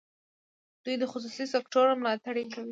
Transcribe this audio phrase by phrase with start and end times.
[0.83, 2.69] دوی د خصوصي سکټور ملاتړ کوي.